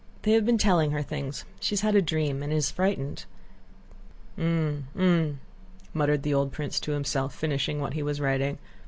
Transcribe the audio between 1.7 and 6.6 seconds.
has had a dream and is frightened." "Hm... Hm..." muttered the old